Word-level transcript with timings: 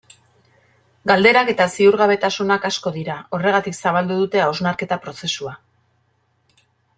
Galderak 1.09 1.51
eta 1.53 1.67
ziurgabetasunak 1.75 2.65
asko 2.69 2.93
dira, 2.95 3.19
horregatik 3.39 3.77
zabaldu 3.83 4.19
dute 4.23 4.43
hausnarketa 4.47 4.99
prozesua. 5.05 5.55